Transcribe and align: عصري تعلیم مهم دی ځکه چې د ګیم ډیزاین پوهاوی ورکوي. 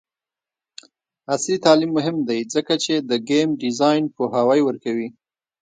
عصري 1.33 1.57
تعلیم 1.65 1.91
مهم 1.97 2.17
دی 2.27 2.39
ځکه 2.53 2.73
چې 2.83 2.93
د 3.09 3.11
ګیم 3.29 3.49
ډیزاین 3.61 4.03
پوهاوی 4.15 4.61
ورکوي. 4.63 5.07